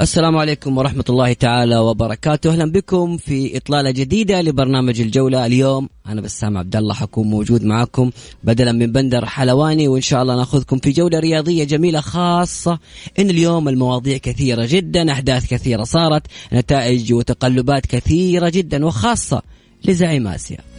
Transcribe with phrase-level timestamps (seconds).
[0.00, 2.50] السلام عليكم ورحمة الله تعالى وبركاته.
[2.50, 5.88] أهلا بكم في إطلالة جديدة لبرنامج الجولة اليوم.
[6.06, 8.10] أنا بسام عبد الله حكون موجود معكم
[8.44, 12.78] بدلا من بندر حلواني وإن شاء الله نأخذكم في جولة رياضية جميلة خاصة.
[13.18, 19.42] إن اليوم المواضيع كثيرة جدا أحداث كثيرة صارت نتائج وتقلبات كثيرة جدا وخاصة
[19.84, 20.73] لزعيم آسيا.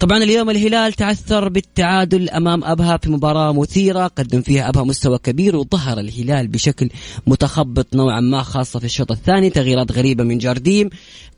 [0.00, 5.56] طبعا اليوم الهلال تعثر بالتعادل أمام أبها في مباراة مثيرة قدم فيها أبها مستوى كبير
[5.56, 6.88] وظهر الهلال بشكل
[7.26, 10.90] متخبط نوعا ما خاصة في الشوط الثاني تغييرات غريبة من جارديم.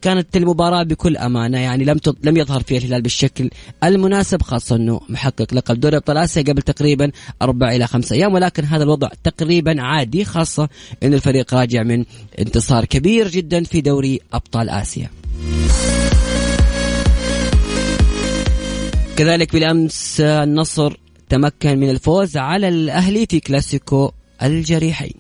[0.03, 3.51] كانت المباراة بكل أمانة يعني لم لم يظهر فيها الهلال بالشكل
[3.85, 7.11] المناسب خاصة أنه محقق لقب دوري أبطال آسيا قبل تقريبا
[7.43, 10.69] أربع إلى خمسة أيام ولكن هذا الوضع تقريبا عادي خاصة
[11.03, 12.05] انه الفريق راجع من
[12.39, 15.11] انتصار كبير جدا في دوري أبطال آسيا.
[19.21, 20.97] كذلك بالأمس النصر
[21.29, 24.11] تمكن من الفوز على الأهلي في كلاسيكو
[24.43, 25.15] الجريحين.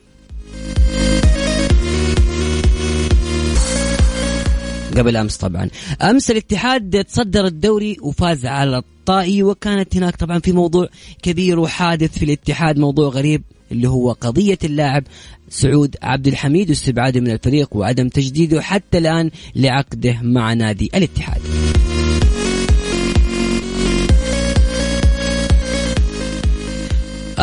[4.96, 5.68] قبل أمس طبعا.
[6.02, 10.88] أمس الاتحاد تصدر الدوري وفاز على الطائي وكانت هناك طبعا في موضوع
[11.22, 15.04] كبير وحادث في الاتحاد موضوع غريب اللي هو قضية اللاعب
[15.48, 21.40] سعود عبد الحميد واستبعاده من الفريق وعدم تجديده حتى الآن لعقده مع نادي الاتحاد.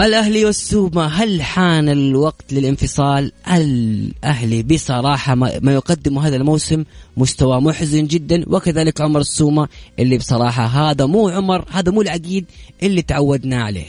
[0.06, 6.84] الأهلي والسومة هل حان الوقت للانفصال؟ الأهلي بصراحة ما يقدمه هذا الموسم
[7.18, 9.68] مستوى محزن جدا وكذلك عمر السومة
[10.00, 12.46] اللي بصراحة هذا مو عمر هذا مو العقيد
[12.84, 13.88] اللي تعودنا عليه.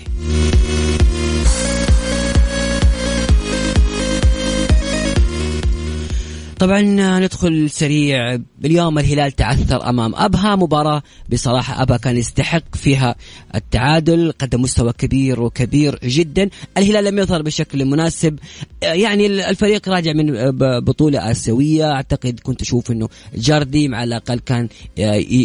[6.58, 6.80] طبعا
[7.18, 8.38] ندخل سريع.
[8.64, 10.56] اليوم الهلال تعثر أمام أبها.
[10.56, 11.02] مباراة
[11.32, 13.14] بصراحة أبها كان يستحق فيها
[13.54, 14.32] التعادل.
[14.38, 16.50] قدم مستوى كبير وكبير جدا.
[16.76, 18.38] الهلال لم يظهر بشكل مناسب.
[18.82, 21.92] يعني الفريق راجع من بطولة آسيوية.
[21.92, 24.68] أعتقد كنت أشوف إنه جاردي على الأقل كان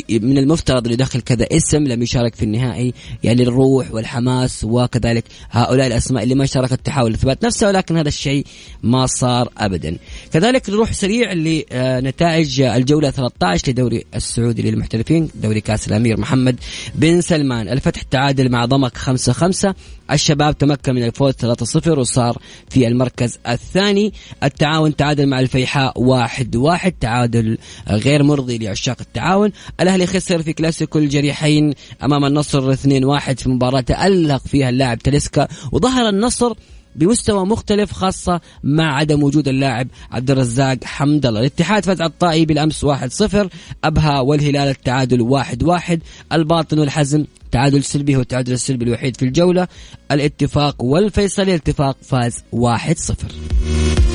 [0.09, 2.93] من المفترض انه يدخل كذا اسم لم يشارك في النهائي.
[3.23, 7.69] يعني الروح والحماس وكذلك هؤلاء الأسماء اللي ما شاركت تحاول اثبات نفسها.
[7.69, 8.45] ولكن هذا الشيء
[8.83, 9.97] ما صار ابدا.
[10.31, 16.59] كذلك نروح سريع لنتائج الجولة 13 لدوري السعودي للمحترفين دوري كأس الأمير محمد
[16.95, 17.69] بن سلمان.
[17.69, 19.75] الفتح تعادل مع ضمك 5 5
[20.11, 22.37] الشباب تمكن من الفوز 3-0 وصار
[22.69, 24.13] في المركز الثاني.
[24.43, 27.57] التعاون تعادل مع الفيحاء 1 1 تعادل
[27.89, 29.51] غير مرضي لعشاق التعاون.
[29.79, 35.47] الأهلي خسر في كلاسيكو الجريحين أمام النصر 2 1 في مباراة تالق فيها اللاعب تلسكا
[35.71, 36.53] وظهر النصر
[36.95, 42.45] بمستوى مختلف خاصة مع عدم وجود اللاعب عبد الرزاق حمد الله الاتحاد فاز على الطائي
[42.45, 43.47] بالأمس 1-0
[43.83, 45.97] أبها والهلال التعادل 1-1
[46.33, 49.67] الباطن والحزم تعادل سلبي هو التعادل السلبي الوحيد في الجولة.
[50.11, 54.12] الاتفاق والفيصلي الاتفاق فاز 1-0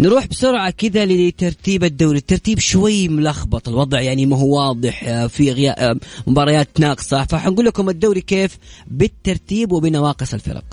[0.00, 2.18] نروح بسرعة كذا لترتيب الدوري.
[2.18, 3.68] الترتيب شوي ملخبط.
[3.68, 7.24] الوضع يعني ما هو واضح في غياب مباريات ناقصة.
[7.24, 10.64] فحنقول لكم الدوري كيف بالترتيب وبنواقص الفرق.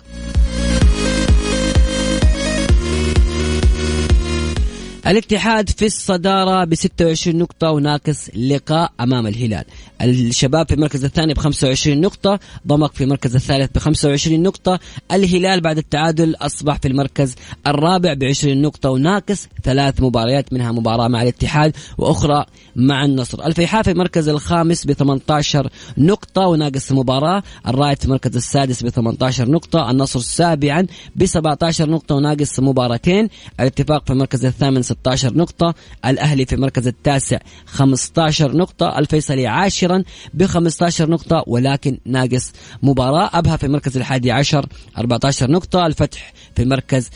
[5.08, 9.64] الاتحاد في الصدارة ب 26 نقطة وناقص لقاء أمام الهلال.
[10.02, 14.80] الشباب في المركز الثاني ب 25 نقطة ضمك في المركز الثالث ب 25 نقطة
[15.12, 17.36] الهلال بعد التعادل أصبح في المركز
[17.68, 23.46] الرابع ب 20 نقطة وناقص ثلاث مباريات منها مباراة مع الاتحاد وأخرى مع النصر.
[23.46, 29.50] الفيحاء في المركز الخامس ب 18 نقطة وناقص مباراة الرائد في المركز السادس ب 18
[29.50, 33.30] نقطة النصر سابعا ب 17 نقطة وناقص مباراتين
[33.60, 35.74] الاتفاق في المركز الثامن 16 نقطة
[36.06, 40.04] الأهلي في المركز التاسع 15 نقطة الفيصلي عاشرا
[40.34, 42.54] ب 15 نقطة ولكن ناقص
[42.84, 43.30] مباراة.
[43.34, 44.66] أبها في المركز الحادي عشر
[44.98, 47.10] 14 نقطة الفتح في المركز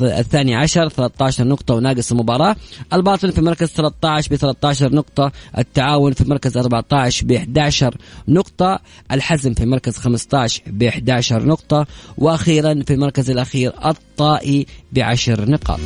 [0.00, 2.56] الثاني عشر 13 نقطة وناقص مباراة.
[2.92, 7.96] الباطن في المركز 13 ب 13 نقطة التعاون في المركز 14 ب 11
[8.28, 8.80] نقطة
[9.12, 11.86] الحزم في المركز 15 ب 11 نقطة
[12.18, 15.80] وأخيرا في المركز الأخير الطائي بعشر نقاط.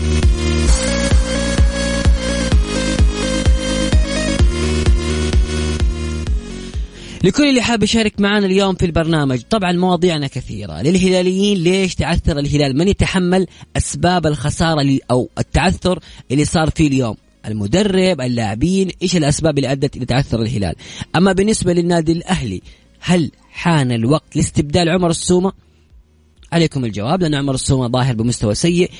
[7.25, 9.40] لكل اللي حاب يشارك معنا اليوم في البرنامج.
[9.50, 10.82] طبعا مواضيعنا كثيرة.
[10.82, 13.46] للهلاليين ليش تعثر الهلال؟ من يتحمل
[13.76, 15.99] أسباب الخسارة أو التعثر
[16.31, 20.75] اللي صار فيه اليوم؟ المدرب اللاعبين إيش الأسباب اللي أدت إلى تعثر الهلال؟
[21.17, 22.62] أما بالنسبة للنادي الأهلي
[23.00, 25.52] هل حان الوقت لاستبدال عمر السومة؟
[26.52, 28.90] عليكم الجواب لأن عمر السومة ظاهر بمستوى سيء.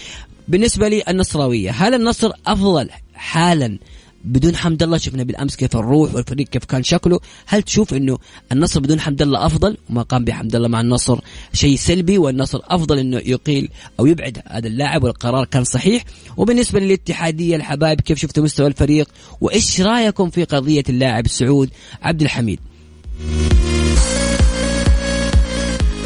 [0.49, 3.79] بالنسبة لي النصراويه هل النصر أفضل حالا
[4.25, 7.21] بدون حمد الله شفنا بالأمس كيف الروح والفريق كيف كان شكله.
[7.47, 8.19] هل تشوف إنه
[8.53, 11.19] النصر بدون حمد الله أفضل؟ وما قام بحمد الله مع النصر
[11.53, 13.69] شيء سلبي والنصر أفضل إنه يقيل
[14.01, 16.05] أو يبعد هذا اللاعب والقرار كان صحيح.
[16.37, 19.09] وبالنسبة للاتحادية الحبايب كيف شفتوا مستوى الفريق؟
[19.41, 21.71] وإيش رأيكم في قضية اللاعب سعود
[22.03, 22.61] عبد الحميد؟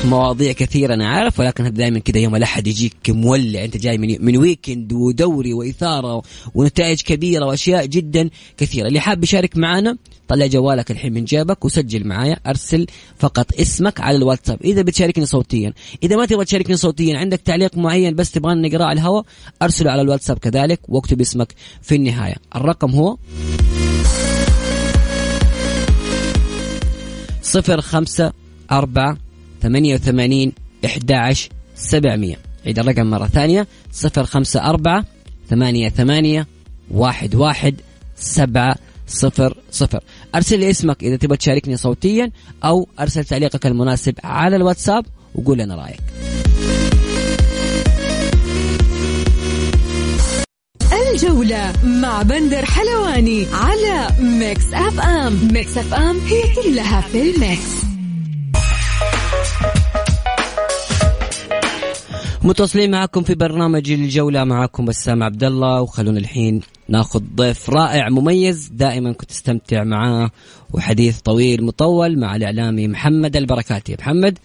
[0.04, 3.64] مواضيع كثيرة أنا عارف ولكن دائما كذا يوم الأحد يجيك مولع.
[3.64, 6.22] أنت جاي من من ويكند ودوري وإثارة
[6.54, 8.88] ونتائج كبيرة وأشياء جدا كثيرة.
[8.88, 9.96] اللي حاب يشارك معنا
[10.28, 12.36] طلع جوالك الحين من جيبك وسجل معايا.
[12.46, 12.86] أرسل
[13.18, 14.58] فقط اسمك على الواتساب.
[14.64, 15.72] إذا بتشاركني صوتيا
[16.02, 19.24] إذا ما تبغى تشاركني صوتيا عندك تعليق معين بس تبغى نقراه على الهواء
[19.62, 22.36] أرسله على الواتساب كذلك واكتب اسمك في النهاية.
[22.56, 23.16] الرقم هو
[27.42, 28.32] صفر خمسة
[28.72, 29.23] أربعة
[29.64, 30.52] 88
[30.84, 33.66] 11 700 عيد الرقم مرة ثانية
[34.04, 35.04] 054
[35.50, 36.44] 88
[36.94, 37.72] 11
[38.16, 38.76] 7
[39.06, 40.00] صفر صفر.
[40.34, 42.30] أرسل لي اسمك إذا تبغى تشاركني صوتيا
[42.64, 46.00] أو أرسل تعليقك المناسب على الواتساب وقول لنا رأيك.
[51.14, 55.48] الجولة مع بندر حلواني على Mix FM.
[55.52, 57.93] Mix FM هي كلها في ال mix.
[62.44, 68.68] متواصلين معكم في برنامج الجولة معكم بسام عبد الله وخلونا الحين ناخذ ضيف رائع مميز
[68.68, 70.30] دائما كنت استمتع معاه
[70.74, 74.38] وحديث طويل مطول مع الإعلامي محمد البركاتي محمد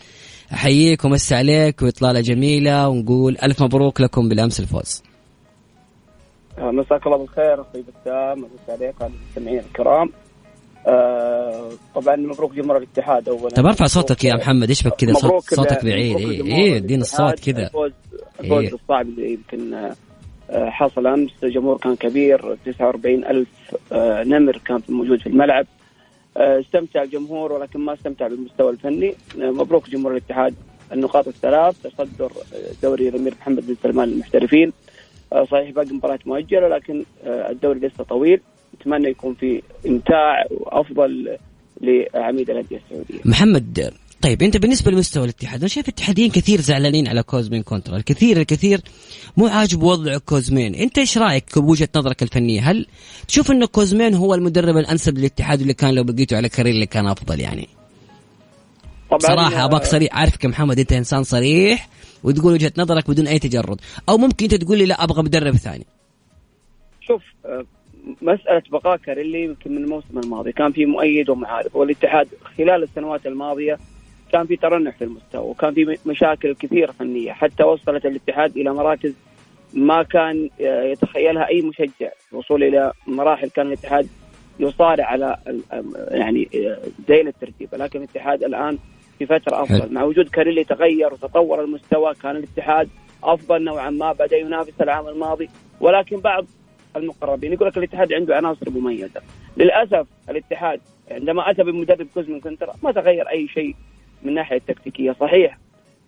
[0.54, 5.04] أحييك ومسي عليك وإطلالة جميلة ونقول ألف مبروك لكم بالأمس الفوز.
[6.58, 10.10] مساك الله بالخير أخوي بسام عليك وعلى المستمعين الكرام.
[10.88, 13.50] آه طبعا مبروك جمهور الاتحاد اولا.
[13.50, 16.18] طب أرفع صوتك يا محمد إيش بك كذا؟ صوت صوتك بعيد.
[16.18, 17.64] اي اي ادينا الصوت كذا.
[17.64, 17.92] الفوز
[18.40, 18.74] الفوز إيه.
[18.74, 21.32] الصعب اللي يمكن آه، حصل أمس.
[21.44, 23.48] جمهور كان كبير 49 ألف
[23.92, 25.66] آه، نمر كان موجود في الملعب.
[26.38, 29.16] استمتع الجمهور ولكن ما استمتع بالمستوى الفني.
[29.38, 30.56] مبروك جمهور الاتحاد.
[30.94, 32.32] النقاط الثلاث تصدر
[32.84, 34.74] دوري الأمير محمد بن سلمان للمحترفين
[35.52, 38.42] صحيح باقي مباراة مؤجلة لكن الدوري لسه طويل.
[38.82, 41.38] نتمنى يكون في إمتاع وأفضل
[41.82, 43.20] لعميد الأندية السعودية.
[43.26, 48.38] محمد طيب أنت بالنسبة لمستوى الاتحاد أنا شايف الاتحاديين كثير زعلانين على كوزمين كونترا الكثير
[48.38, 48.82] الكثير
[49.38, 50.76] مو عاجب وضع كوزمين.
[50.76, 52.86] أنت إيش رأيك بوجهة نظرك الفنية؟ هل
[53.28, 57.08] تشوف انه كوزمين هو المدرب الأنسب للاتحاد اللي كان لو بقيته على كاريلي اللي كان
[57.08, 57.68] أفضل يعني؟
[59.10, 60.16] طبعا صراحة ابغاك صريح.
[60.16, 61.90] عارفك يا محمد أنت إنسان صريح
[62.24, 63.82] وتقول وجهة نظرك بدون أي تجرد.
[64.10, 65.86] أو ممكن أنت تقول لي لا أبغى مدرب ثاني.
[67.02, 67.22] شوف
[68.22, 70.52] مسألة بقاء كاريلي يمكن من الموسم الماضي.
[70.52, 73.78] كان في مؤيد ومعارض والاتحاد خلال السنوات الماضية
[74.32, 77.32] كان في ترنح في المستوى وكان في مشاكل كثيرة فنية.
[77.32, 79.14] حتى وصلت الاتحاد إلى مراكز
[79.74, 82.10] ما كان يتخيلها أي مشجع.
[82.32, 84.08] الوصول إلى مراحل كان الاتحاد
[84.60, 85.38] يصارع على
[86.12, 86.50] يعني
[87.08, 87.70] زين الترتيب.
[87.74, 88.78] لكن الاتحاد الآن
[89.20, 89.94] في فترة أفضل.
[89.94, 92.90] مع وجود كاريلي تغير وتطور المستوى كان الاتحاد
[93.24, 94.12] أفضل نوعا ما.
[94.12, 95.50] بدأ ينافس العام الماضي.
[95.82, 96.46] ولكن بعض
[96.96, 97.54] المقربين.
[97.54, 99.22] يقول لك الاتحاد عنده عناصر مميزة.
[99.58, 100.80] للأسف الاتحاد
[101.12, 103.76] عندما أتى بمدرب كوزمن كنترا ما تغير أي شيء
[104.24, 105.58] من الناحيه التكتيكيه صحيح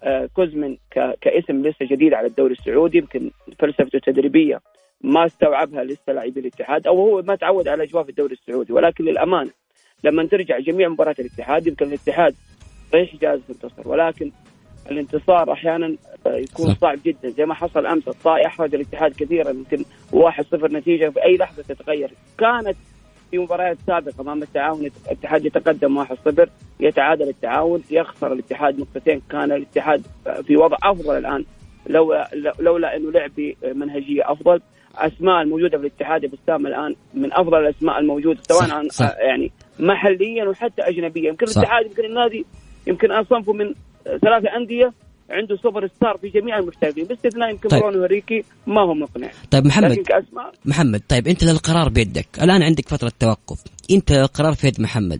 [0.03, 0.77] آه كوزمن
[1.21, 4.61] كاسم لسه جديد على الدوري السعودي يمكن فلسفته التدريبية
[5.01, 8.73] ما استوعبها لسه لاعبي الاتحاد أو هو ما تعود على أجواء في الدوري السعودي.
[8.73, 9.51] ولكن للامانه
[10.03, 12.35] لما ترجع جميع مباريات الاتحاد يمكن الاتحاد
[12.93, 14.31] صحيح جاهز ينتصر ولكن
[14.91, 15.95] الانتصار أحيانا
[16.25, 17.29] يكون صعب جدا.
[17.29, 22.11] زي ما حصل أمس الطائي احرج الاتحاد كثيرا يمكن 1-0 نتيجة في أي لحظة تتغير
[22.37, 22.77] كانت
[23.31, 26.47] في مباريات سابقة أمام التعاون الاتحاد يتقدم 1-0
[26.79, 30.03] يتعادل التعاون يخسر الاتحاد نقطتين كان الاتحاد
[30.47, 31.45] في وضع أفضل الآن
[31.89, 34.61] لولا لولا أنه لعب بمنهجية أفضل
[34.95, 39.15] أسماء الموجودة في الاتحاد بسام الآن من أفضل الأسماء الموجودة سواء صح عن صح.
[39.19, 41.45] يعني محليا وحتى اجنبيا يمكن.
[41.45, 42.45] الاتحاد يمكن النادي
[42.87, 44.93] يمكن أصنفه من ثلاثة أندية
[45.31, 47.81] عنده super star في جميع المحترفين باستثناء يمكن طيب.
[47.81, 49.29] برونو هنريكي ما هو مقنع.
[49.51, 49.91] طيب محمد.
[49.91, 50.23] لكن
[50.65, 52.27] محمد طيب أنت القرار بيدك.
[52.41, 53.63] الآن عندك فترة توقف.
[53.91, 55.19] أنت القرار في يد محمد.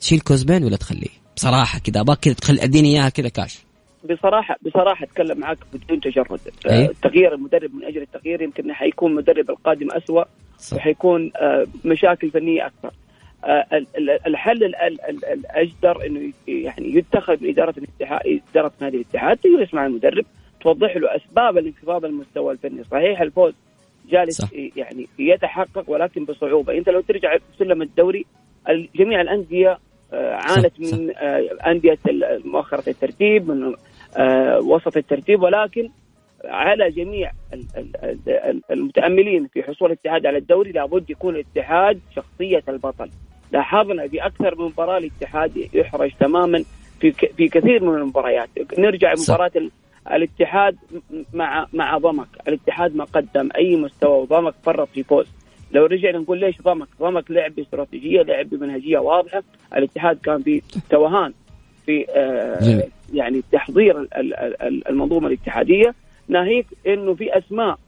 [0.00, 3.58] تشيل كوزبين ولا تخليه؟ بصراحة كذا ابغاك كذا تخلي أديني إياها كذا كاش.
[4.10, 6.40] بصراحه بصراحة أتكلم معك بدون تجرد.
[6.70, 6.84] أي.
[6.84, 9.88] آه، تغيير المدرب من أجل التغيير يمكن حيكون المدرب القادم
[10.58, 10.76] صح.
[10.76, 13.03] وحيكون آه، مشاكل فنية أكثر ال- ال-
[14.26, 19.74] الحل ال- ال- ال- الأجدر إنه يعني يتخذ من إدارة الاتحاد إدارة نادي الاتحاد تجلس
[19.74, 20.24] مع المدرب
[20.60, 23.54] توضح له أسباب الانخفاض المستوى الفني صحيح الفوز
[24.10, 24.48] جالس صح.
[24.76, 28.26] يعني يتحقق ولكن بصعوبة أنت لو ترجع سلم الدوري
[28.68, 29.78] ال- جميع الأندية
[30.12, 30.98] آه، عانت صح.
[30.98, 31.98] من آه، أندية
[32.44, 33.74] مؤخرة الترتيب من
[34.16, 35.88] آه، وسط الترتيب ولكن
[36.44, 42.62] على جميع ال- ال- ال- المتأملين في حصول الاتحاد على الدوري لابد يكون الاتحاد شخصية
[42.68, 43.10] البطل
[43.58, 46.64] لاحظنا في أكثر من مباراة الاتحاد يحرج تماما
[47.00, 48.48] في في كثير من المباريات.
[48.78, 49.14] نرجع.
[49.28, 49.70] مباراة ال-
[50.12, 50.76] الاتحاد
[51.34, 52.26] مع مع ضمك.
[52.48, 55.26] الاتحاد ما قدم أي مستوى وضمك فرط في فوز.
[55.72, 59.42] لو رجعنا نقول ليش ضمك؟ ضمك لعب باستراتيجيه لعب بمنهجية واضحة.
[59.76, 61.32] الاتحاد كان في توهان
[61.86, 62.82] في آه.
[63.14, 65.94] يعني تحضير ال- ال- ال- المنظومة الاتحادية.
[66.28, 67.78] ناهيك إنه في أسماء.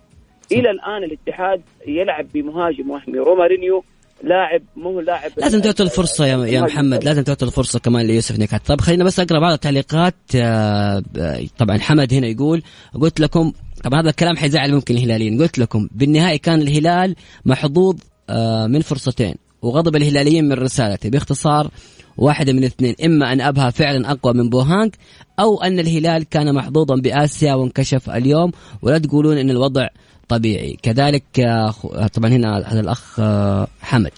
[0.52, 3.84] إلى الآن الاتحاد يلعب بمهاجم وهمي رومارينيو
[4.24, 5.30] لاعب مو لاعب.
[5.36, 9.20] لازم تعطي الفرصة يا يا محمد لازم تعطي الفرصة كمان ليوسف نكات طب خلينا بس
[9.20, 12.62] أقرأ بعض التعليقات آه، ب- طبعا حمد هنا يقول
[13.00, 13.52] قلت لكم
[13.84, 15.42] طبعا هذا الكلام حيزعل ممكن الهلاليين.
[15.42, 17.96] قلت لكم بالنهائي كان الهلال محظوظ
[18.30, 21.70] آه، من فرصتين وغضب الهلاليين من رسالتي باختصار
[22.18, 24.94] واحدة من اثنين إما أن أبها فعلا أقوى من بوهانج
[25.40, 28.52] أو أن الهلال كان محظوظا بآسيا وانكشف اليوم.
[28.82, 29.88] ولا تقولون أن الوضع
[30.28, 30.76] طبيعي.
[30.82, 34.10] كذلك آه، خ- طبعا هنا هذا الأخ آه، حمد.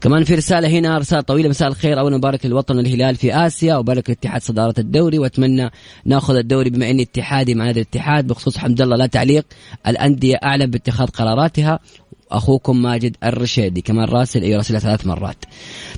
[0.00, 4.08] كمان في رسالة هنا رسالة طويلة مساء الخير أولا مبارك للوطن الهلال في آسيا وبارك
[4.10, 5.70] الاتحاد صدارة الدوري وأتمنى
[6.04, 9.44] نأخذ الدوري بما إني اتحادي مع نادي الاتحاد بخصوص حمد الله لا تعليق
[9.86, 11.78] الأندية أعلم باتخاذ قراراتها
[12.30, 15.36] أخوكم ماجد الرشيدي كمان راسل أي راسل ثلاث مرات.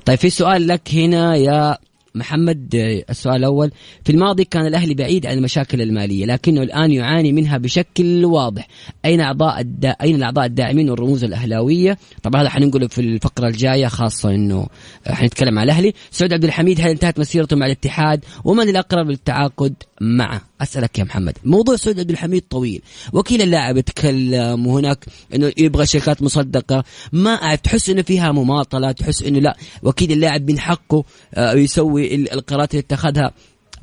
[0.05, 1.77] طيب في سؤال لك هنا يا
[2.15, 3.71] محمد آه، السؤال الأول.
[4.03, 8.67] في الماضي كان الأهلي بعيد عن المشاكل المالية لكنه الآن يعاني منها بشكل واضح.
[9.05, 9.89] أين أعضاء الدا...
[9.89, 14.67] أين الأعضاء الداعمين والرموز الأهلاوية؟ طبعا هذا حننقله في الفقرة الجاية خاصة أنه
[15.07, 15.93] حنتكلم عن الأهلي.
[16.11, 21.33] سعود عبد الحميد هل انتهت مسيرته مع الاتحاد؟ ومن الأقرب للتعاقد؟ معه أسألك يا محمد
[21.45, 22.81] موضوع سعود عبد الحميد طويل.
[23.13, 26.83] وكيل اللاعب يتكلم وهناك أنه يبغى شركات مصدقة.
[27.11, 29.57] ما أعرف تحس أنه فيها مماطلة تحس أنه لا.
[29.83, 33.31] وكيل اللاعب من حقه آه، يسوي ال- القرارات اللي اتخذها.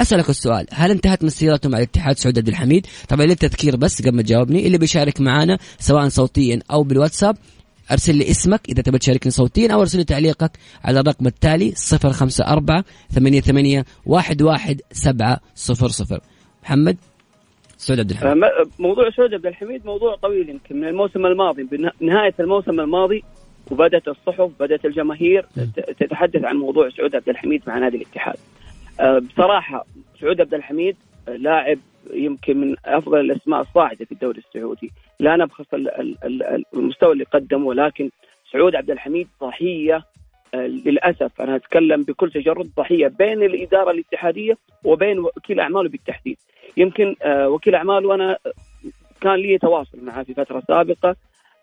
[0.01, 4.23] أسألك السؤال هل انتهت مسيرته مع الاتحاد سعود عبد الحميد؟ طبعا للتذكير بس قبل ما
[4.23, 7.37] تجاوبني اللي بيشارك معنا سواء صوتيا أو بالواتساب
[7.93, 10.51] أرسل لي اسمك إذا تبي تشاركني صوتيا أو أرسل لي تعليقك
[10.85, 12.83] على الرقم التالي 054
[13.15, 16.21] 88 11700
[16.63, 16.97] محمد؟
[17.77, 18.37] سعود عبد الحميد.
[18.37, 18.43] م-
[18.83, 23.25] موضوع سعود عبد الحميد موضوع طويل يمكن من الموسم الماضي بنها- نهاية الموسم الماضي
[23.71, 25.47] وبدأت الصحف بدأت الجماهير
[26.01, 28.37] تتحدث عن موضوع سعود عبد الحميد مع نادي الاتحاد.
[29.01, 29.87] آه، بصراحة
[30.21, 30.97] سعود عبد الحميد
[31.29, 31.79] لاعب
[32.15, 37.25] يمكن من أفضل الأسماء الصاعدة في الدوري السعودي، لا نبخس ال- ال- ال- المستوى اللي
[37.25, 38.11] قدمه ولكن
[38.53, 40.05] سعود عبد الحميد ضحية
[40.55, 46.39] آه، للأسف أنا أتكلم بكل تجرد ضحية بين الإدارة الاتحادية وبين وكيل أعماله بالتحديد.
[46.77, 48.39] يمكن آه، وكيل أعماله أنا
[49.21, 51.17] كان لي تواصل معه في فترة سابقة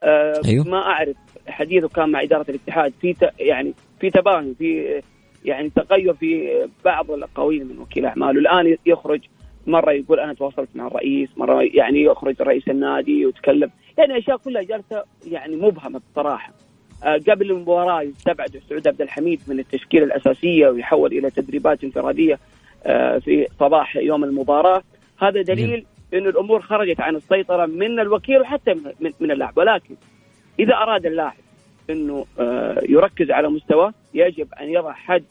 [0.04, 0.66] آه، أيوه.
[0.68, 1.16] ما أعرف
[1.48, 5.02] حديثه كان مع إدارة الاتحاد في يعني في تباين في
[5.46, 6.50] يعني تغير في
[6.86, 9.22] بعض الأقاويل من وكيل أعماله الآن يخرج
[9.68, 13.72] مرة يقول أنا تواصلت مع الرئيس مرة يعني يخرج رئيس النادي ويتكلم.
[13.98, 16.54] يعني أشياء كلها جالسة يعني مبهمه بصراحة.
[17.04, 22.40] آه، قبل المباراة يستبعد سعود عبد الحميد من التشكيلة الأساسية ويحول إلى تدريبات انفرادية
[22.86, 24.84] آه، في صباح يوم المباراة.
[25.22, 28.74] هذا دليل انه الأمور خرجت عن السيطرة من الوكيل وحتى
[29.20, 29.58] من- اللاعب.
[29.58, 29.96] ولكن
[30.60, 31.34] إذا أراد اللاعب
[31.90, 35.24] إنه آه، يركز على مستواه يجب أن يضع حد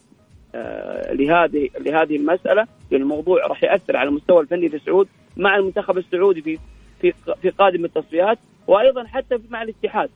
[1.11, 2.67] لهذه لهذه المسألة.
[2.95, 5.07] الموضوع راح يأثر على المستوى الفني لسعود
[5.37, 6.57] مع المنتخب السعودي في
[7.01, 10.09] في في قادم التصفيات وأيضا حتى مع الاتحاد.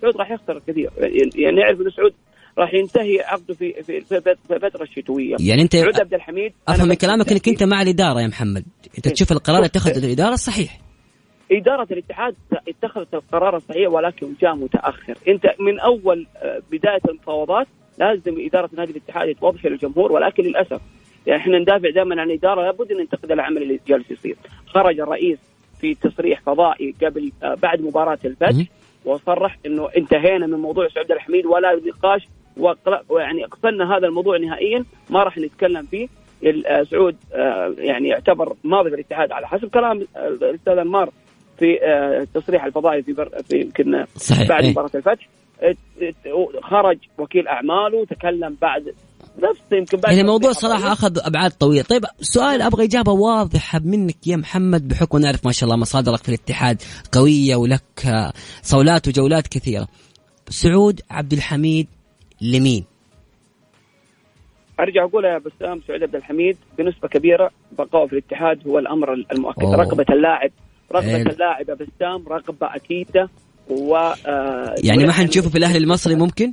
[0.00, 0.90] سعود راح يخسر كثير.
[1.36, 2.12] يعني نعرف انه سعود
[2.58, 6.88] راح ينتهي عقده في في في في الفترة الشتويه يعني أنت سعود عبد الحميد أفهم
[6.88, 8.64] من كلامك إنك أنت مع الإدارة يا محمد.
[8.98, 10.78] أنت تشوف القرار اللي اتخذه الإدارة الصحيح.
[11.52, 12.34] إدارة الاتحاد
[12.68, 15.14] اتخذت القرار الصحيح ولكن جاء متأخر.
[15.28, 17.66] أنت من أول آه، بداية المفاوضات
[17.98, 20.82] لازم إدارة نادي الاتحاد توضح للجمهور ولكن للأسف يعني
[21.36, 25.38] إحنا ندافع دائما عن الإدارة لابد أن ننتقد العمل اللي جالس يصير خرج الرئيس
[25.80, 28.64] في تصريح فضائي قبل آه، بعد مباراة الفتح.
[29.04, 32.28] وصرح إنه انتهينا من موضوع سعود الحميد ولا نقاش
[33.08, 36.08] ويعني اقفلنا هذا الموضوع نهائيا ما راح نتكلم فيه
[36.66, 41.10] آه، سعود آه، يعني يعتبر ماضي بالاتحاد على حسب كلام الأستاذ أنمار
[41.58, 41.86] في
[42.22, 44.04] التصريح الفضائي في بر في يمكن
[44.48, 44.70] بعد إيه.
[44.70, 45.28] مباراة الفتح
[46.62, 48.94] خرج وكيل أعماله تكلم بعد
[49.38, 51.82] نفس يمكن بعد يعني الموضوع تصريح صراحة أخذ أبعاد طويلة.
[51.82, 56.28] طيب سؤال أبغى إجابة واضحة منك يا محمد بحكم نعرف ما شاء الله مصادرك في
[56.28, 58.30] الاتحاد قوية ولك
[58.62, 59.88] صولات وجولات كثيرة.
[60.48, 61.88] سعود عبد الحميد
[62.40, 62.84] لمين؟
[64.80, 69.62] أرجع أقول يا بسام سعود عبد الحميد بنسبة كبيرة بقائه في الاتحاد هو الأمر المؤكد.
[69.62, 69.76] أوه.
[69.76, 70.50] رغبة اللاعب
[70.92, 71.30] رغبة حلو.
[71.30, 73.28] اللاعب يا بسام رغبة أكيدة
[73.70, 76.52] و آه، يعني ما حنشوفه في الأهلي المصري ممكن؟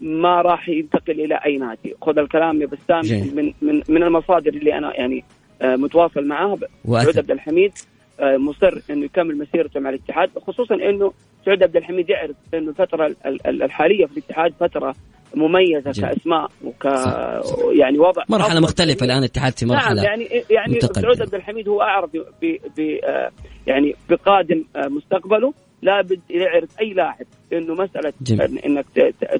[0.00, 3.02] ما راح ينتقل إلى أي نادي خذ الكلام يا بسام.
[3.34, 5.24] من من من المصادر اللي أنا يعني
[5.62, 6.56] آه، متواصل معاها.
[6.86, 7.72] سعود عبد الحميد
[8.20, 11.12] آه، مصر إنه يكمل مسيرته مع الاتحاد خصوصا إنه
[11.46, 14.94] سعود عبد الحميد يعرف إنه الفترة ال- ال- الحالية في الاتحاد فترة
[15.34, 16.04] مميزة جيد.
[16.04, 17.56] كأسماء وك صح.
[17.78, 20.80] يعني وضع مرحلة أفضل مختلفة الآن الاتحاد في مرحلة نعم يعني يعني.
[20.80, 22.10] سعود عبد الحميد هو أعرف
[22.42, 23.30] ب ب آه،
[23.66, 28.58] يعني بقادم مستقبله لابد يعرف أي لاعب إنه مسألة جميل.
[28.58, 28.86] إنك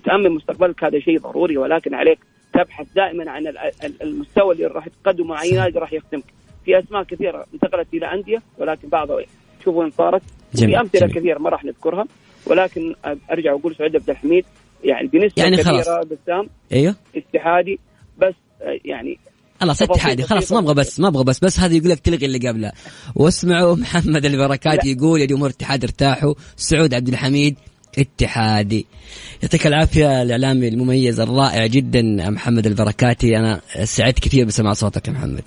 [0.04, 2.18] تأمن مستقبلك هذا شيء ضروري ولكن عليك
[2.54, 5.50] تبحث دائما عن ال- ال- المستوى اللي راح تقدمه اي.
[5.52, 6.24] نادي راح يخدمك
[6.64, 9.24] في أسماء كثيرة انتقلت إلى أندية ولكن بعضها
[9.64, 10.22] شوفوا وين صارت
[10.54, 10.74] جميل.
[10.74, 11.14] في أمثلة جميل.
[11.14, 12.04] كثيرة ما راح نذكرها
[12.46, 12.94] ولكن
[13.30, 14.44] أرجع وأقول سعود عبد الحميد
[14.84, 16.06] يعني بنسبة يعني كبيرة خلاص.
[16.06, 17.78] بسام أيوه اتحادي
[18.18, 18.34] بس
[18.84, 19.18] يعني
[19.60, 20.52] خلاص اتحادي خلاص.
[20.52, 22.72] ما أبغى بس ما أبغى بس بس هذا يقول لك تلغي اللي قبله.
[23.14, 24.84] واسمعوا محمد البركات.
[24.84, 26.34] يقول يا جمهور الاتحاد ارتاحوا.
[26.56, 27.56] سعود عبد الحميد
[27.98, 28.86] اتحادي.
[29.42, 35.42] يعطيك العافية الإعلامي المميز الرائع جدا محمد البركاتي أنا سعدت كثير بسمع صوتك يا محمد.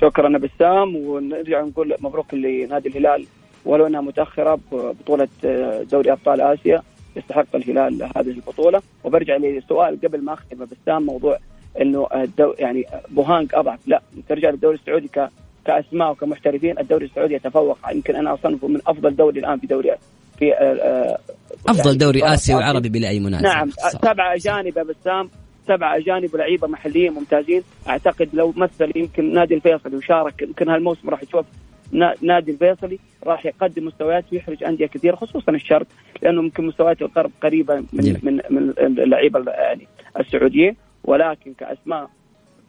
[0.00, 3.26] شكرا بسام ونرجع نقول مبروك لنادي الهلال.
[3.64, 5.28] ولو أنها متأخرة ببطوله
[5.92, 6.82] دوري أبطال آسيا
[7.16, 8.82] يستحق الهلال هذه البطولة.
[9.04, 11.38] وبرجع لسؤال قبل ما أختم بسام موضوع
[11.80, 15.28] إنه الدو يعني بوهانج اضعف لا ترجع للدوري السعودي ك
[15.64, 19.90] كأسماء وكمحترفين الدوري السعودي يتفوق يمكن أنا أصنفه من أفضل دوري الآن في دوري
[20.38, 21.18] في آه،
[21.68, 22.56] أفضل يعني دوري آسيوي آسيا.
[22.56, 23.88] وعربي بلا أي منازع نعم صح.
[23.90, 25.28] سبعة أجانب يا بسام
[25.68, 31.24] سبعة أجانب ولاعيبة محليين ممتازين أعتقد لو مثل يمكن نادي الفيصلي وشارك يمكن هالموسم راح
[31.24, 31.46] تشوف
[31.92, 35.86] نا- نادي الفيصلي راح يقدم مستويات ويحرج أندية كثير خصوصا الشرق
[36.22, 38.18] لأنه يمكن مستويات الغرب قريبة من جميل.
[38.22, 39.86] من من اللعيبة يعني
[40.20, 42.10] السعوديين ولكن كأسماء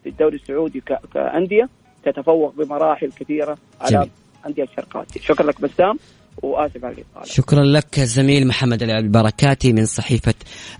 [0.02, 1.68] في الدوري السعودي ك- كأندية
[2.04, 4.08] تتفوق بمراحل كثيرة على جميل.
[4.46, 5.18] أندية الشرقات.
[5.18, 5.98] شكرا لك بسام
[6.42, 7.24] وآسف على الإطالة.
[7.24, 10.34] شكرا لك زميل محمد البركاتي من صحيفة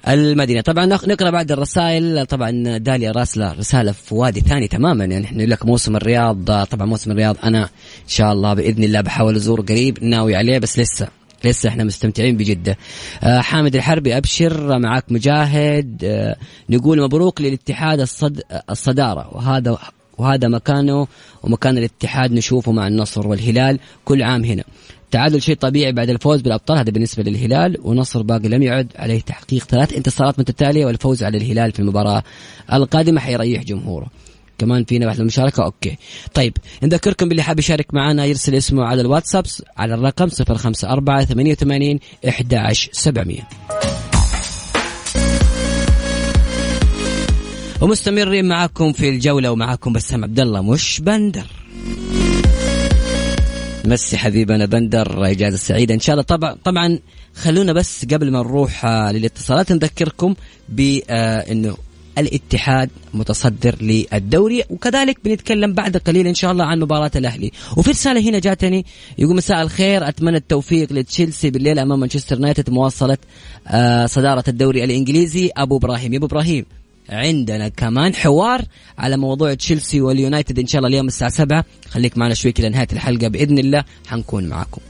[0.08, 0.60] المدينة.
[0.60, 2.26] طبعا نق- نقرأ بعد الرسائل.
[2.26, 5.04] طبعا داليا راسلة رسالة في وادي ثاني تماما.
[5.04, 6.64] يعني إحنا لك موسم الرياض.
[6.64, 7.62] طبعا موسم الرياض أنا
[8.02, 10.04] إن شاء الله بإذن الله بحاول أزور قريب.
[10.04, 11.08] ناوي عليه بس لسه.
[11.44, 12.76] لسه إحنا مستمتعين بجدة.
[13.22, 16.04] آه حامد الحربي أبشر معك مجاهد.
[16.04, 16.36] آه
[16.70, 19.36] نقول مبروك للاتحاد الصد الصدارة.
[19.36, 19.78] وهذا
[20.18, 21.06] وهذا مكانه
[21.42, 24.64] ومكان الاتحاد نشوفه مع النصر والهلال كل عام هنا.
[25.10, 29.64] تعادل شيء طبيعي بعد الفوز بالأبطال هذا بالنسبة للهلال ونصر باقي لم يعد عليه تحقيق
[29.64, 32.22] ثلاث انتصارات متتالية والفوز على الهلال في المباراة
[32.72, 34.06] القادمة حيريح جمهوره.
[34.62, 35.96] كمان فينا بعد المشاركة أوكي.
[36.34, 39.44] طيب نذكركم باللي حاب يشارك معنا يرسل اسمه على الواتساب
[39.76, 41.98] على الرقم 054 88
[42.28, 43.38] 11700
[47.80, 51.46] ومستمرين معاكم في الجولة ومعاكم بسام عبد الله مش بندر.
[53.84, 56.98] مسي حبيبنا بندر اجازه سعيده إن شاء الله طبعا طبعا
[57.34, 60.34] خلونا بس قبل ما نروح آه، للاتصالات نذكركم
[60.68, 61.76] بانه
[62.18, 67.52] الاتحاد متصدر للدوري وكذلك بنتكلم بعد قليل إن شاء الله عن مباراة الأهلي.
[67.76, 68.84] وفي رسالة هنا جاتني
[69.18, 73.18] يقول مساء الخير أتمنى التوفيق لتشيلسي بالليل أمام مانشستر يونايتد مواصلة
[73.68, 75.50] آه، صدارة الدوري الإنجليزي.
[75.56, 76.64] أبو إبراهيم يا أبو إبراهيم
[77.08, 78.62] عندنا كمان حوار
[78.98, 82.88] على موضوع تشيلسي واليونايتد إن شاء الله اليوم الساعة 7 خليك معنا شوي كذا نهايه
[82.92, 84.80] الحلقة بإذن الله حنكون معكم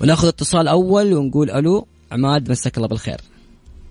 [0.00, 3.20] وناخذ اتصال أول ونقول ألو عماد مساك الله بالخير.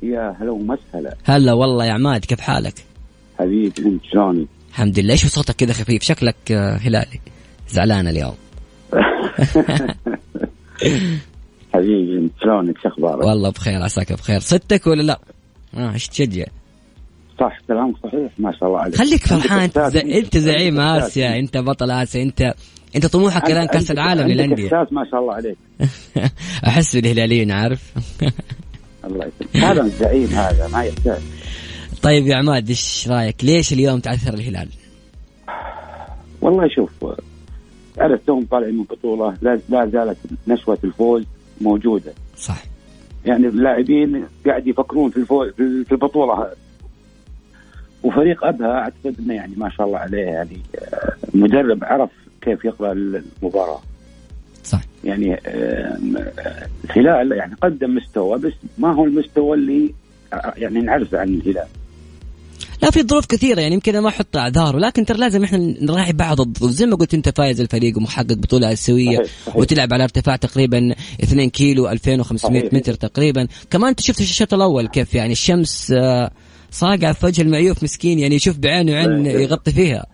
[0.01, 1.15] يا هلا ومسهلا.
[1.23, 2.73] هلا والله يا عماد كيف حالك؟
[3.39, 5.11] حبيبي أنت شلونك؟ الحمد لله.
[5.13, 7.19] إيش صوتك كذا خفيف؟ شكلك آه، هلالي.
[7.69, 8.35] زعلان اليوم.
[11.73, 14.39] حبيبي أنت شلونك؟ شو أخبارك؟ والله بخير عساك بخير.
[14.39, 15.19] صدتك ولا لا؟
[15.77, 16.45] آه إيش تشجع؟
[17.39, 18.95] صح كلامك صحيح ما شاء الله عليك.
[18.95, 19.59] خليك فرحان.
[19.59, 20.19] انت, إحساس، زي...
[20.19, 21.39] إنت زعيم آسيا.
[21.39, 22.53] أنت بطل آسيا أنت
[22.95, 24.69] أنت طموحك الآن كأس العالم للأندية.
[24.91, 25.57] ما شاء الله عليك.
[26.67, 27.93] أحس بالهلاليين عارف؟
[29.05, 31.21] الله يسلمك هذا الزعيم هذا ما يحتاج.
[32.01, 34.67] طيب يا عماد إيش رأيك؟ ليش اليوم تعثر الهلال؟
[36.41, 36.91] والله شوف
[37.97, 41.23] على توم طالعين من بطولة لا, زالت نشوة الفوز
[41.61, 42.13] موجودة.
[42.37, 42.63] صح.
[43.25, 46.33] يعني اللاعبين قاعد يفكرون في الفوز في البطولة.
[46.33, 46.55] هذه.
[48.03, 52.09] وفريق أبها أعتقد إنه يعني ما شاء الله عليه يعني آه، مدرب عرف
[52.41, 53.81] كيف يقرأ المباراة.
[54.63, 54.81] صح.
[55.03, 55.97] يعني آه،
[56.85, 59.93] الهلال يعني قدم مستوى بس ما هو المستوى اللي
[60.33, 61.67] آه، يعني نعرفه عن الهلال.
[62.83, 66.41] لا في ظروف كثيرة يعني يمكن ما أحط أعذار ولكن ترى لازم إحنا نراعي بعض
[66.41, 66.71] الظروف.
[66.71, 69.55] زي ما قلت أنت فايز الفريق ومحقق بطولة صحيح، صحيح.
[69.55, 72.73] وتلعب على ارتفاع تقريبا 2 كيلو 2500 صحيح.
[72.73, 73.47] متر تقريبا.
[73.69, 76.31] كمان أنت شفت الشوط الأول كيف يعني الشمس آه،
[76.71, 79.25] صاقعة في وجه المعيوف مسكين يعني يشوف بعينه عين.
[79.25, 80.05] يغطي فيها.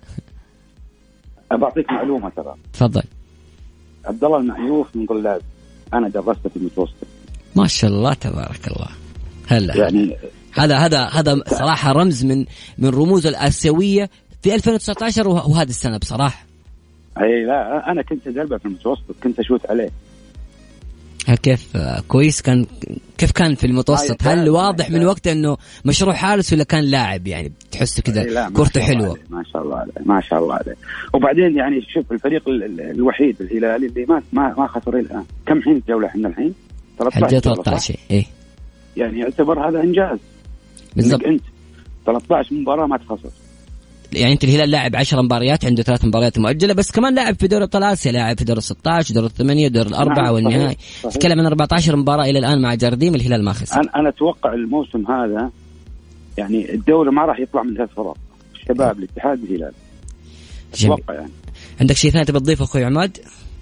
[1.52, 2.56] بعطيك معلومة ترى.
[2.74, 3.04] تفضل.
[4.08, 5.42] عبد الله المعيوف من طلاب
[5.94, 6.94] أنا درسته في المتوسط
[7.56, 8.88] ما شاء الله تبارك الله.
[9.48, 9.78] هلا.
[9.78, 10.18] يعني
[10.54, 12.46] هذا هذا هذا صراحة رمز من
[12.78, 14.10] من رموز الآسيوية
[14.42, 16.46] في 2019 وه- وهذه السنة بصراحة.
[17.22, 19.90] أي لا أنا كنت ادربه في المتوسط كنت اشوت عليه.
[21.36, 22.66] كيف آه، كويس؟ كان
[23.18, 25.08] كيف كان في المتوسط؟ ما هل يحتاج- واضح من يحتاج.
[25.10, 29.18] وقته إنه مشروع حارس ولا كان لاعب؟ يعني تحسه كذا ما كورته حلوة.
[29.30, 30.76] ما شاء الله عليه ما شاء الله عليه.
[31.14, 35.24] وبعدين يعني شوف الفريق ال- ال- الوحيد الهلالي اللي ما ما ما خسر الآن.
[35.48, 36.54] كم حين جوله إحنا الحين؟
[37.00, 38.26] 13 حجة جولة، صح؟ 13 إيه.
[38.98, 40.18] يعني يعتبر هذا إنجاز.
[40.96, 41.24] بالضبط.
[41.24, 41.42] أنت
[42.06, 43.30] 13 مباراة ما تخسر.
[44.14, 47.64] يعني انت الهلال لاعب 10 مباريات عنده ثلاث مباريات مؤجلة بس كمان لاعب في دوري
[47.64, 50.78] ابطال آسيا لاعب في دور ال 16 دور الثمانية دور الأربعة نعم، والنهائي.
[51.04, 53.82] تتكلم عن 14 مباراة إلى الآن مع جارديم الهلال ما خسر.
[53.82, 55.52] أنا أنا أتوقع الموسم هذا
[56.38, 58.18] يعني الدوري ما راح يطلع من ثلاث فرق
[58.56, 59.72] الشباب الاتحاد الهلال.
[60.74, 61.32] أتوقع يعني.
[61.82, 63.18] عندك شيء ثاني تبي تضيفه أخوي عماد؟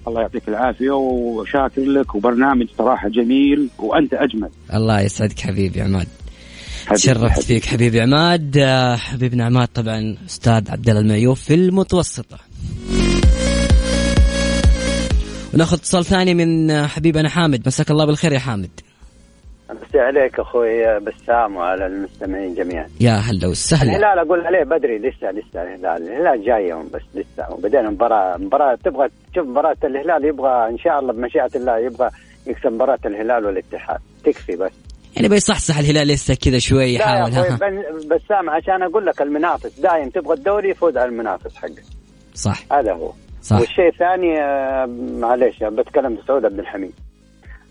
[0.07, 4.49] الله يعطيك العافية وشاكر لك وبرنامج صراحة جميل وأنت أجمل.
[4.73, 6.07] الله يسعدك حبيبي عماد.
[6.93, 7.41] تشرفت.
[7.41, 8.57] فيك حبيبي عماد.
[8.57, 12.37] آه، حبيبنا عماد طبعا أستاذ عبد الله المعيوف في المتوسطة.
[15.53, 17.67] وناخذ اتصال ثاني من آه، حبيبنا حامد.
[17.67, 18.69] مساك الله بالخير يا حامد.
[19.71, 22.87] امسي عليك أخوي بسام وعلى المستمعين جميعا.
[22.99, 23.91] يا هلا وسهلا.
[23.91, 26.09] الهلال أقول عليه بدري لسه لسه الهلال.
[26.09, 27.51] الهلال جاي يوم بس لسه.
[27.51, 32.09] وبعدين مباراة مباراة تبغى تشوف مباراة الهلال يبغى إن شاء الله بمشيئة الله يبغى
[32.47, 33.99] يكسب مباراة الهلال والاتحاد.
[34.23, 34.71] تكفي بس.
[35.15, 37.57] يعني بيصحصح الهلال لسه كذا شوي يحاول ها.
[38.05, 41.83] بسام عشان أقول لك المنافس دايم تبغى الدوري يفوز على المنافس حقه.
[42.33, 42.63] صح.
[42.71, 43.11] هذا هو.
[43.41, 43.59] صح.
[43.59, 44.85] والشيء الثاني آه،
[45.19, 46.91] معليش بتكلم سعود عبد الحميد.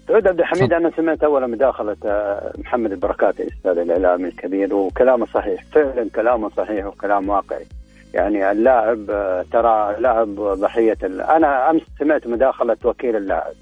[0.08, 0.72] سعود عبد الحميد.
[0.72, 6.86] أنا سمعت اول مداخلة آه، محمد البركاتي الأستاذ الإعلامي الكبير وكلامه صحيح فعلا كلامه صحيح
[6.86, 7.66] وكلام واقعي.
[8.14, 13.52] يعني اللاعب آه، ترى لاعب ضحية أنا أمس سمعت مداخلة وكيل اللاعب.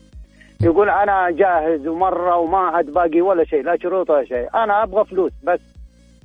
[0.62, 4.48] يقول أنا جاهز ومرة وما عاد باقي ولا شيء لا شروط ولا شيء.
[4.54, 5.60] أنا أبغى فلوس بس.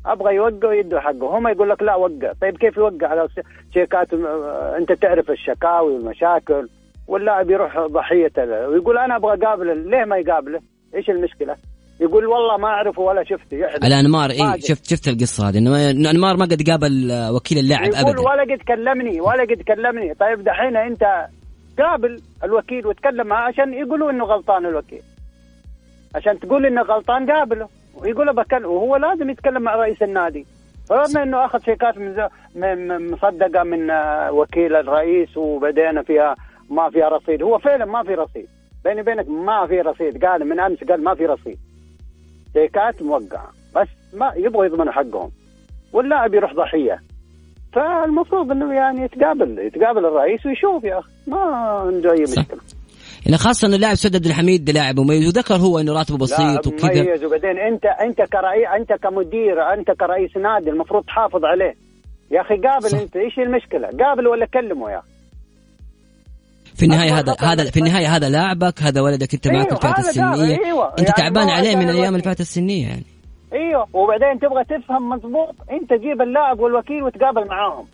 [0.05, 1.37] أبغى يوقع ويده حقه.
[1.37, 2.31] هم يقول لك لا وقع.
[2.41, 3.27] طيب كيف يوقع؟ على
[3.73, 6.69] شيكات آه، أنت تعرف الشكاوي والمشاكل
[7.07, 8.31] واللاعب يروح ضحيه
[8.67, 9.73] ويقول أنا أبغى أقابله.
[9.73, 10.59] ليه ما يقابله؟
[10.95, 11.55] إيش المشكلة؟
[11.99, 13.57] يقول والله ما أعرفه ولا شفته.
[13.83, 14.61] على أنمار ما اي.
[14.61, 18.21] شفت شفت القصة هذه؟ انه أنمار ما قد قابل وكيل اللاعب يقول ابدا.
[18.21, 20.13] ولا قد كلمني ولا قد كلمني.
[20.13, 21.27] طيب دحين أنت
[21.79, 25.01] قابل الوكيل وتكلم معاه عشان يقولوا إنه غلطان الوكيل.
[26.15, 27.69] عشان تقول إنه غلطان قابله.
[27.95, 30.45] ويقول بكلم وهو لازم يتكلم مع رئيس النادي.
[30.91, 31.97] رغم إنه أخذ شيكات
[32.55, 36.35] من- مصدقة من آه، وكيل الرئيس وبدينا فيها
[36.69, 37.43] ما فيها رصيد.
[37.43, 38.47] هو فعلا ما في رصيد.
[38.83, 40.25] بيني وبينك ما في رصيد.
[40.25, 41.57] قال من أمس قال ما في رصيد.
[42.53, 43.51] شيكات موقعة.
[43.75, 45.31] بس ما يبغوا يضمنوا حقهم.
[45.93, 46.99] واللاعب يروح ضحية.
[47.77, 51.09] فالمفروض إنه يعني يتقابل يتقابل الرئيس ويشوف يا أخي.
[51.27, 51.39] ما
[51.85, 52.23] عنده اي.
[52.23, 52.59] مشكلة.
[53.25, 57.03] يعني خاصة إنه اللاعب سعد عبد الحميد لاعب مميز وذكر هو إنه راتبه بسيط وكذا.
[57.03, 61.75] مميز وبعدين أنت أنت كرئيس أنت كمدير أنت كرئيس نادي المفروض تحافظ عليه.
[62.31, 62.99] يا أخي قابل صح.
[62.99, 65.07] أنت إيش المشكلة؟ قابل ولا كلمه يا أخي.
[66.75, 70.65] في النهاية هذا هذا في النهاية هذا لاعبك هذا ولدك أنت معك أيوه، الفئات السنية.
[70.65, 70.89] أيوه.
[70.89, 72.15] أنت يعني تعبان عليه من أيام.
[72.15, 73.03] الفئات السنية يعني.
[73.53, 77.85] إيوه وبعدين تبغى تفهم مضبوط أنت جيب اللاعب والوكيل وتقابل معاهم.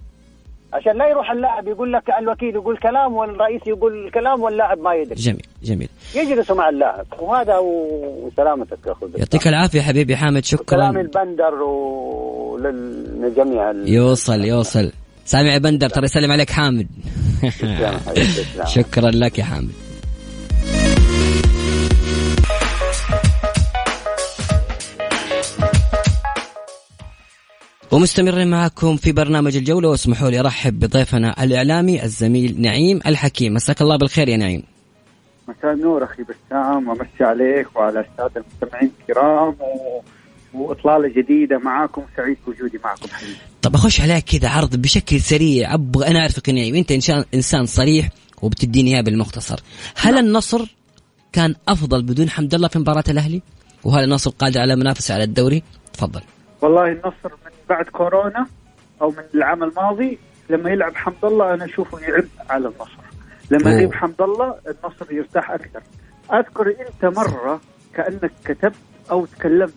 [0.74, 5.16] عشان لا يروح اللاعب يقول لك الوكيل يقول كلام والرئيس يقول كلام واللاعب ما يدري.
[5.16, 5.90] جميل جميل.
[6.16, 7.06] يجلسوا مع اللاعب.
[7.20, 11.54] وهذا وسلامتك يا أخوي يعطيك العافية حبيبي حامد كلام شكرا البندر
[12.54, 14.92] وللجميع يوصل يوصل.
[15.26, 16.88] سامع بندر ترى يسلم عليك حامد.
[18.66, 19.72] شكرا لك يا حامد.
[27.94, 33.54] ومستمرين معكم في برنامج الجولة واسمحوا لي أرحب بضيفنا الإعلامي الزميل نعيم الحكيم.
[33.54, 34.64] مساك الله بالخير يا نعيم.
[35.48, 40.02] مساء النور أخي بسام وأمسي عليك وعلى الساده المستمعين الكرام و...
[40.54, 43.08] وإطلالة جديدة معاكم سعيد بوجودي معكم.
[43.12, 45.74] حبيبي طب أخش عليك كذا عرض بشكل سريع.
[45.74, 48.10] أبغى أنا أعرفك يا نعيم أنت إنسان إنسان صريح
[48.42, 49.60] وبتديني اياها بالمختصر
[49.96, 50.76] هل النصر
[51.34, 53.42] كان أفضل بدون حمد الله في مباراة الأهلي؟
[53.84, 56.22] وهل النصر قادر على منافسه على الدوري؟ تفضل.
[56.62, 57.43] والله النصر
[57.74, 58.48] بعد كورونا
[59.02, 63.04] أو من العام الماضي لما يلعب حمد الله أنا أشوفه يعب على النصر.
[63.52, 63.72] لما.
[63.72, 65.82] يغيب حمد الله النصر يرتاح أكثر.
[66.34, 67.62] أذكر أنت مرة
[67.94, 68.76] كأنك كتبت
[69.12, 69.74] أو تكلمت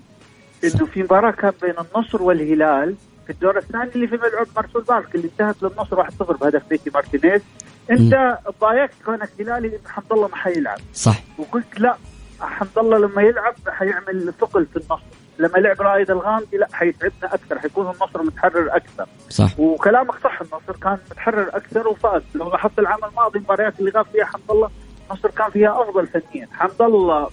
[0.65, 2.95] إنه في مباراة كان بين النصر والهلال
[3.27, 7.43] في الدور الثاني اللي في ملعب مرسول بارك اللي انتهت للنصر 1-0 بهدف بيتي مارتينيز.
[7.91, 10.79] أنت ضايقت كونك هلالي انه حمد الله ما حيلعب.
[10.95, 11.23] صح.
[11.39, 11.97] وقلت لا
[12.41, 15.26] حمد الله لما يلعب حيعمل ثقل في النصر.
[15.39, 19.07] لما لعب رائد الغامدي لا حيتعبنا أكثر حيكون النصر متحرر أكثر.
[19.29, 19.61] صح.
[19.61, 22.23] وكلامك صح النصر كان متحرر أكثر وفاز.
[22.35, 24.71] لو لاحظت العام الماضي المباريات اللي غاب فيها حمد الله
[25.11, 26.49] النصر كان فيها أفضل فنيا.
[26.53, 27.31] حمد الله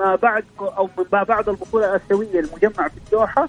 [0.00, 3.48] ما بعد أو ما بعد البطولة الآسيوية المجمع في الدوحه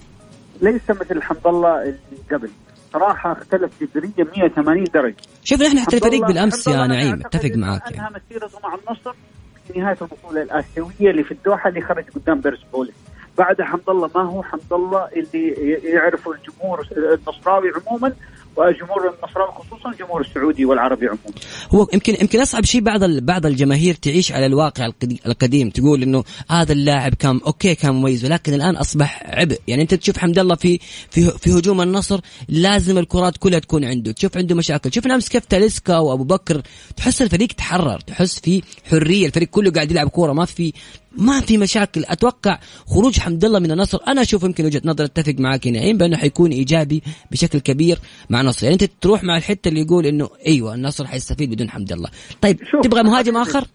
[0.61, 1.97] ليس مثل حمد الله اللي
[2.31, 2.49] قبل.
[2.93, 5.15] صراحة اختلف جذريا 180 درجة.
[5.43, 8.15] شوف نحن حتى الفريق بالأمس يا أنا نعيم أتفق إنه معك يعني.
[8.15, 9.13] مسيرته مع النصر
[9.67, 12.95] في نهاية البطولة الآسيوية اللي في الدوحه اللي خرج قدام بيرسبوليس
[13.39, 15.53] بعد حمد الله ما هو حمد الله اللي
[15.93, 18.13] يعرفه الجمهور النصراوي عموما
[18.57, 21.35] وجمهور النصراوي خصوصا الجمهور السعودي والعربي عموما.
[21.71, 26.23] هو يمكن يمكن أصعب شيء بعض بعض الجماهير تعيش على الواقع القدي- القديم تقول إنه
[26.49, 29.59] هذا اللاعب كان أوكي كان مميز ولكن الآن أصبح عبء.
[29.67, 34.11] يعني أنت تشوف حمد الله في في في هجوم النصر لازم الكرات كلها تكون عنده.
[34.11, 34.93] تشوف عنده مشاكل.
[34.93, 36.61] شوف أمس كيف تاليسكا وأبو بكر
[36.97, 40.73] تحس الفريق تحرر تحس في حرية الفريق كله قاعد يلعب كورة ما في
[41.17, 42.05] ما في مشاكل.
[42.07, 46.17] أتوقع خروج حمد الله من النصر أنا أشوف يمكن وجهة نظر أتفق معك نعيم بانه
[46.17, 50.75] حيكون إيجابي بشكل كبير مع النصر يعني أنت تروح مع الحتة اللي يقول إنه أيوه
[50.75, 52.09] النصر حيستفيد بدون حمد الله.
[52.41, 53.65] طيب تبغى مهاجم آخر؟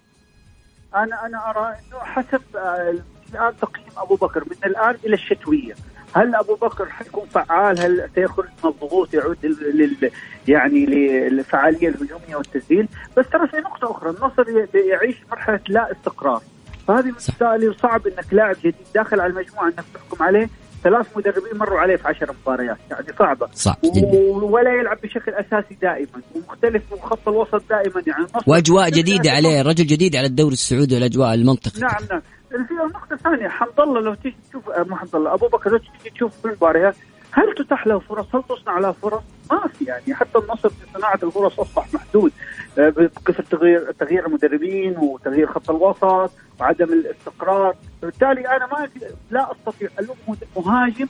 [0.95, 2.95] أنا أنا أرى إنه حسب آه،
[3.35, 5.75] الآن تقييم أبو بكر من الآن إلى الشتوية
[6.17, 10.11] هل أبو بكر حيكون فعال؟ هل سيخرج من الضغوط يعود لل
[10.49, 14.45] يعني للفعاليه الهجوميه والتسجيل؟ بس ترى في نقطة أخرى النصر
[14.75, 16.43] يعيش مرحلة لا استقرار.
[16.89, 17.15] فهذه من.
[17.17, 20.49] السائل صعب إنك لاعب جديد داخل على المجموعة إنك تحكم عليه.
[20.83, 22.77] ثلاث مدربين مروا عليه في عشر مباريات.
[22.91, 23.49] يعني صعبة.
[23.53, 24.07] صعب جدا.
[24.07, 26.09] و- ولا يلعب بشكل أساسي دائما.
[26.35, 28.03] ومختلف وخط الوسط دائما.
[28.07, 32.21] يعني وأجواء جديدة عليه رجل جديد على الدوري السعودي والأجواء المنطقة نعم نعم.
[32.51, 35.79] في نقطة ثانية حمد الله لو تيجي تشوف آه، مو حمد الله أبو بكر لو
[35.79, 36.97] تيجي تشوف في المباريات
[37.35, 41.19] هل تتاح له فرص؟ هل تصنع له فرص؟ ما في يعني حتى النصر في صناعة
[41.23, 42.33] الفرص أصبح محدود.
[42.79, 48.89] آه، بكثرة تغيير تغيير المدربين وتغيير خط الوسط وعدم الاستقرار، بالتالي أنا ما
[49.31, 50.17] لا أستطيع ألوم
[50.57, 51.07] مهاجم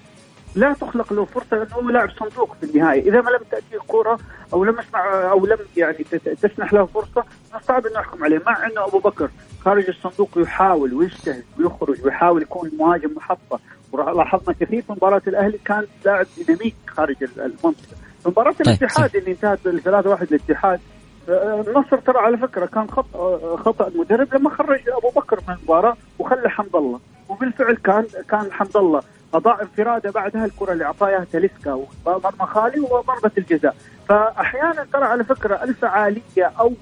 [0.56, 4.18] لا تخلق له فرصة لأنه هو لاعب صندوق في النهايه، إذا ما لم تاتيه الكرة
[4.52, 6.04] أو لم يسمع أو لم يعني
[6.42, 7.24] تسنح له فرصة
[7.62, 9.30] صعب انه نحكم عليه، مع أنه أبو بكر
[9.64, 13.60] خارج الصندوق يحاول ويجتهد ويخرج ويحاول يكون مهاجم محطة،
[14.00, 17.96] ولاحظنا كثير في مباراة الأهلي كان لاعب ديناميك خارج ال- المنطقة.
[18.22, 20.80] في مباراة طيب، الاتحاد اللي انتهت 3-1 للاتحاد
[21.28, 23.88] آه، النصر ترى على فكرة كان خطا آه، خطأ.
[23.88, 29.00] المدرب لما خرج أبو بكر من المباراة وخلى حمد الله وبالفعل كان كان حمد الله
[29.34, 31.72] أضاع انفراده بعدها الكرة اللي أعطاها تاليسكا
[32.06, 33.76] ومرمى خالي وضربة الجزاء.
[34.08, 36.72] فأحيانا ترى على فكرة الفعاليه أو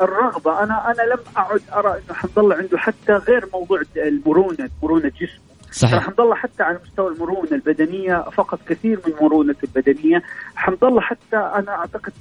[0.00, 0.62] الرغبة.
[0.62, 5.51] أنا أنا لم أعد أرى انه حمد الله عنده حتى غير موضوع المرونه مرونة جسمه.
[5.72, 6.02] صحيح.
[6.02, 10.22] حمد الله حتى على مستوى المرونة البدنية فقد كثير من مرونة البدنية.
[10.54, 12.12] حمد الله حتى أنا أعتقد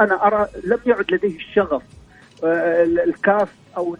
[0.00, 1.82] أنا أرى لم يعد لديه الشغف
[2.44, 3.96] آه، الكاف أو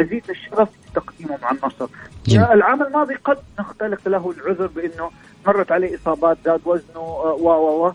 [0.00, 1.86] مزيد الشغف في تقديمه مع النصر.
[2.26, 2.44] جميل.
[2.46, 5.10] العام الماضي قد نختلق له العذر بأنه
[5.46, 7.92] مرت عليه إصابات زاد وزنه آه، و و و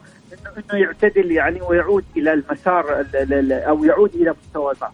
[0.58, 4.92] انه يعتدل يعني ويعود إلى المسار ال- ال- ال- أو يعود إلى مستوى الضعف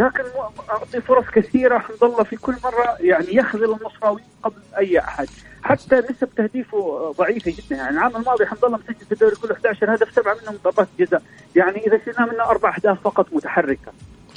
[0.00, 0.24] لكن
[0.70, 5.26] أعطي فرص كثيرة حمد الله في كل مرة يعني يخذل النصراوي قبل أي أحد.
[5.62, 7.76] حتى نسب تهديفه ضعيفة جدا.
[7.76, 11.22] يعني العام الماضي حمد الله مسجل في الدوري كله 11 هدف سبعة منهم ضربات جزاء.
[11.56, 13.92] يعني إذا شلنا منه أربع أهداف فقط متحركة.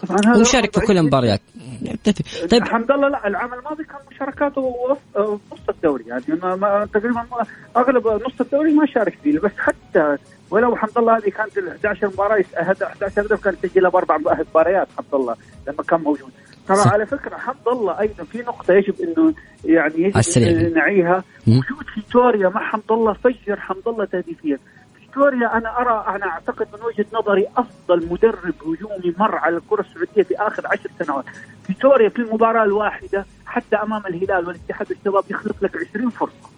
[0.07, 0.17] طبعا.
[0.25, 1.41] هذا ومشارك في كل المباريات.
[2.51, 2.63] طيب.
[2.63, 6.03] الحمد لله لا العام الماضي كان مشاركاته وسط- آه، نص الدوري.
[6.07, 7.25] يعني ما تقريبا
[7.77, 10.17] أغلب نص الدوري ما شارك فيه بس حتى
[10.51, 14.17] ولو حمد الله هذه كانت ال 11 مباراة يس- هد- 11 هدف كان يسجلها باربع
[14.17, 15.35] مباريات حمد الله
[15.67, 16.31] لما كان موجود
[16.67, 16.77] ترى.
[16.91, 19.33] على فكرة حمد الله أيضا في نقطة يجب إنه
[19.65, 20.17] يعني يجب.
[20.67, 21.23] إن نعيها.
[21.47, 24.57] وجود فيتوريا مع حمد الله فجر حمد الله تهديفيا
[24.99, 30.23] فيتوريا أنا أرى أنا أعتقد من وجهة نظري أفضل مدرب هجومي مر على الكرة السعودية
[30.23, 31.25] في آخر عشر سنوات
[31.67, 36.48] فيتوريا في المباراة الواحدة حتى أمام الهلال والاتحاد والشباب يخلق لك 20 فرصة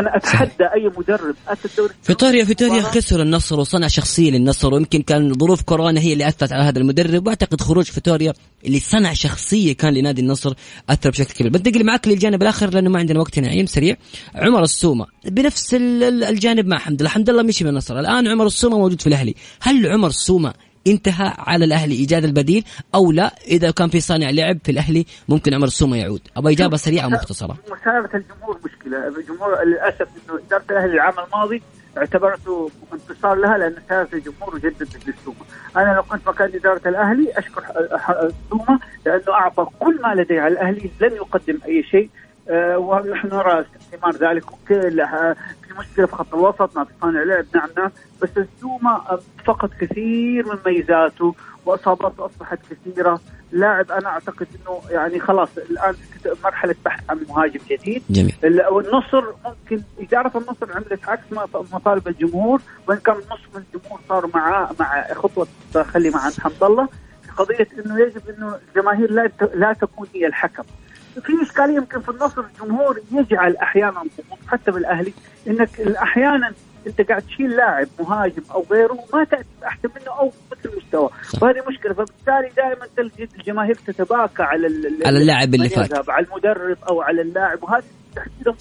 [0.00, 1.34] أنا أتحدى أي مدرب.
[1.48, 2.82] اتى الدوري فيتوريا فيتوريا.
[2.82, 7.26] خسر النصر وصنع شخصية للنصر ويمكن كان ظروف كورونا هي اللي أثرت على هذا المدرب.
[7.26, 8.32] وأعتقد خروج فيتوريا
[8.66, 10.54] اللي صنع شخصية كان لنادي النصر
[10.90, 11.50] أثر بشكل كبير.
[11.52, 13.96] بنتقل معك للجانب الآخر لأنه ما عندنا وقت نعيم سريع.
[14.34, 15.06] عمر السومة.
[15.24, 18.00] بنفس ال- ال- الجانب مع حمد الله حمد الله مشي من النصر.
[18.00, 19.34] الآن عمر السومة موجود في الأهلي.
[19.60, 20.54] هل عمر السومة
[20.86, 23.34] انتهى على الأهلي إيجاد البديل أو لا.
[23.48, 26.20] إذا كان في صانع لعب في الأهلي ممكن عمر السومه يعود.
[26.36, 29.08] أبغى إجابة سريعة ومختصره مساله الجمهور مشكلة.
[29.08, 31.62] الجمهور للأسف إنه إدارة الأهلي العام الماضي
[31.98, 35.36] اعتبرته انتصار لها لأن سالت الجمهور وجددت للسومه،
[35.76, 37.62] أنا لو كنت مكان إدارة الأهلي أشكر
[38.22, 42.10] السومه لأنه أعطى كل ما لديه على الأهلي لم يقدم أي شيء.
[42.50, 47.90] ونحن نرى ثمار ذلك في مشكلة في خط الوسط ما في صانع لعب نعم نعم
[48.22, 49.00] بس السومه
[49.46, 51.34] فقد كثير من ميزاته
[51.66, 53.20] وإصاباته أصبحت كثيرة.
[53.52, 55.94] لاعب أنا أعتقد إنه يعني خلاص الآن
[56.44, 58.02] مرحلة بحث عن مهاجم جديد.
[58.10, 58.62] جميل.
[58.70, 61.24] والنصر ممكن إدارة النصر عملت عكس
[61.72, 62.60] مطالب الجمهور.
[62.88, 66.88] وإن كان نص من الجمهور صار مع مع خطوة خلي مع حمد الله
[67.36, 70.62] قضية إنه يجب إنه الجماهير لا لا تكون هي الحكم.
[71.22, 74.02] في اشكاليه يمكن في النصر الجمهور يجعل أحيانا
[74.46, 75.12] حتى بالأهلي
[75.46, 76.52] إنك أحيانا
[76.86, 81.10] أنت قاعد تشيل لاعب مهاجم أو غيره ما تاتي أحسن منه أو مثل مستوى
[81.42, 81.94] وهذه مشكلة.
[81.94, 84.66] فبالتالي دائما تجد الجماهير تتباكى على
[85.06, 86.08] على اللاعب اللي فات.
[86.10, 87.62] على المدرب أو على اللاعب.
[87.62, 87.84] وهذه
[88.16, 88.54] تحديدا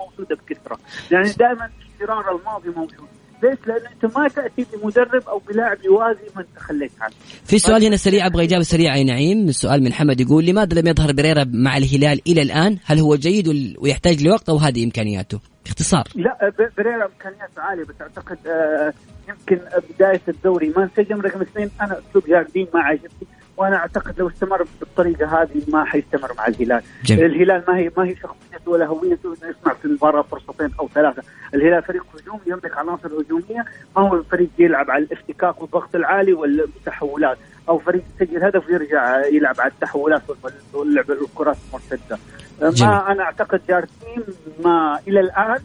[0.00, 0.78] موجودة بكثرة.
[1.10, 3.08] يعني دائما اشترار الماضي موجود.
[3.42, 7.14] ليش؟ لأن أنت ما تأتي بمدرب أو بلاعب يوازي من تخليت عنه.
[7.44, 10.86] في سؤال هنا سريع أبغى إجابة سريعة يا نعيم، السؤال من حمد يقول لماذا لم
[10.86, 16.04] يظهر بريرا مع الهلال إلى الآن؟ هل هو جيد ويحتاج لوقت أو هذه إمكانياته؟ باختصار.
[16.14, 18.92] لا بريرا إمكانياته عالية بس أعتقد آه
[19.28, 19.60] يمكن
[19.94, 23.26] بداية الدوري ما انسجم رقم اثنين أنا أسلوب جاردين ما عجبني
[23.60, 26.82] وأنا أعتقد لو استمر بالطريقة هذه ما حيستمر مع الهلال.
[27.04, 27.24] جميل.
[27.24, 31.22] الهلال ما هي ما هي شخصيته ولا هويته إنه يصنع في المباراة فرصتين أو ثلاثة.
[31.54, 33.64] الهلال فريق هجومي يملك عناصر هجومية
[33.96, 39.60] ما هو فريق يلعب على الافتكاك والضغط العالي والتحولات أو فريق يسجل هدف ويرجع يلعب
[39.60, 40.22] على التحولات
[40.72, 42.18] واللعب الكرات المرتدة.
[42.60, 44.24] ما أنا أعتقد جارتين
[44.64, 45.58] ما إلى الآن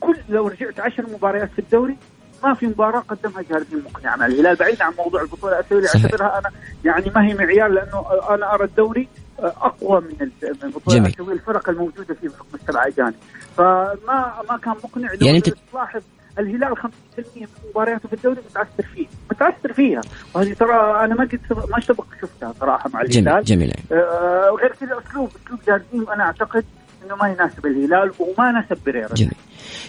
[0.00, 1.96] كل لو رجعت عشر مباريات في الدوري
[2.44, 6.50] ما في مباراة قدمها جاردين مقنعه مع الهلال بعيد عن موضوع البطولة الاسيويه أعتبرها أنا
[6.84, 10.30] يعني ما هي معيار لأنه أنا أرى الدوري أقوى من
[10.64, 13.14] البطوله الاسيويه الفرق الموجودة في حكم السبعه اجانب
[13.56, 15.12] فما ما كان مقنع.
[15.12, 16.02] يعني أنت تلاحظ
[16.38, 16.88] الهلال 50%
[17.36, 19.06] من مبارياته في الدوري متعثر فيه.
[19.30, 20.00] متعثر فيها.
[20.34, 23.44] وهذه ترى أنا ما قد ما سبق شفتها صراحة مع الهلال.
[23.44, 23.72] جميل جميل.
[23.92, 26.64] آه وغير كذا اسلوب أسلوب جاردين أنا أعتقد
[27.04, 29.32] إنه ما يناسب الهلال وما ناسب بريرا جميل.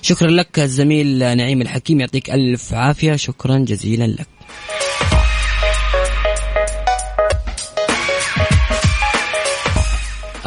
[0.02, 3.16] شكرا لك الزميل نعيم الحكيم يعطيك ألف عافية.
[3.16, 4.28] شكرا جزيلا لك.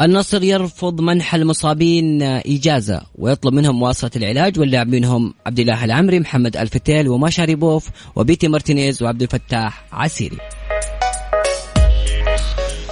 [0.01, 6.57] النصر يرفض منح المصابين إجازة ويطلب منهم مواصلة العلاج واللاعبين هم عبد الله العمري محمد
[6.57, 10.37] آل فتيل وماشاري بوف وبيتي مارتينيز وعبد الفتاح عسيري.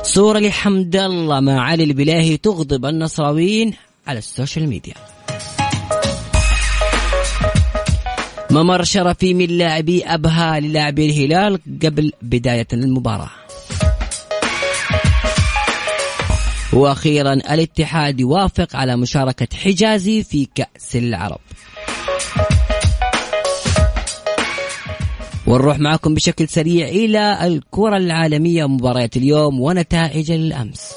[0.07, 3.73] صورة لحمد الله مع علي البليهي تغضب النصراويين
[4.07, 4.93] على ال social media.
[8.51, 13.29] ممر شرفي من لاعبي أبها للاعبي الهلال قبل بداية المباراة.
[16.73, 21.39] وأخيرا الاتحاد يوافق على مشاركة حجازي في كأس العرب.
[25.47, 30.91] ونروح معكم بشكل سريع إلى الكرة العالمية مباريات اليوم ونتائج الأمس.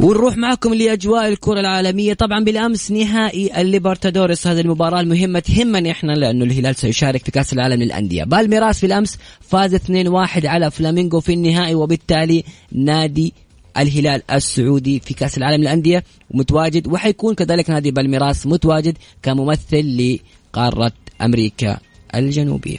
[0.00, 2.14] ونروح معكم لأجواء الكرة العالمية.
[2.14, 4.46] طبعا بالأمس نهائي الليبرتادوريس.
[4.46, 8.24] هذه المباراة المهمة تهمني إحنا لأنه الهلال سيشارك في كأس العالم للأندية.
[8.24, 13.34] بالميراس بالأمس فاز 2-1 على فلامينغو في النهائي وبالتالي نادي
[13.78, 20.18] الهلال السعودي في كأس العالم للأندية متواجد وحيكون كذلك نادي بالميراس متواجد كممثل
[20.52, 21.78] لقارة أمريكا
[22.14, 22.78] الجنوبية.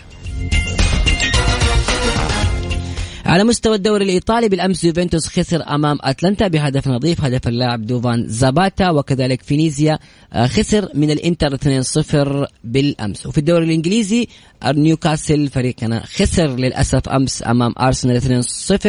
[3.28, 8.90] على مستوى الدوري الإيطالي بالأمس يوفنتوس خسر أمام أتلانتا بهدف نظيف هدف اللاعب دوفان زاباتا
[8.90, 10.00] وكذلك فينيزيا
[10.34, 13.26] آه، خسر من الإنتر 2-0 بالأمس.
[13.26, 14.28] وفي الدوري الإنجليزي
[14.66, 18.44] نيوكاسل فريقنا خسر للأسف أمس أمام أرسنال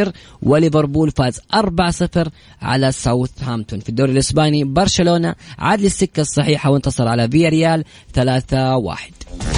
[0.09, 2.29] 2-0 وليفربول فاز 4-0
[2.63, 3.81] على ساوثهامبتون.
[3.81, 9.58] في الدوري الإسباني برشلونة عاد للسكة الصحيحة وانتصر على فيا ريال 3-1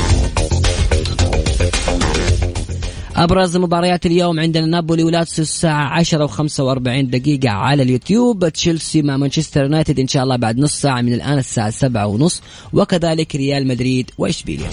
[3.21, 8.49] أبرز مباريات اليوم عندنا نابولي ولاتسيو الساعة 10 و45 دقيقة على اليوتيوب.
[8.49, 12.43] تشيلسي مع مانشستر يونايتد إن شاء الله بعد نص ساعة من الآن الساعة 7 ونص.
[12.73, 14.11] وكذلك ريال مدريد.
[14.19, 14.69] واشبيليا